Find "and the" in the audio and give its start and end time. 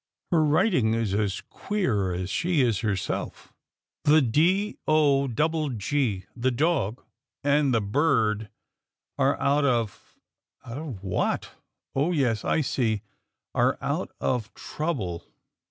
7.43-7.81